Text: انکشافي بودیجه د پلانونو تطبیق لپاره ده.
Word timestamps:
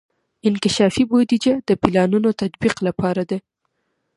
انکشافي 0.47 1.03
بودیجه 1.11 1.53
د 1.67 1.69
پلانونو 1.81 2.29
تطبیق 2.41 2.75
لپاره 2.87 3.23
ده. 3.29 3.37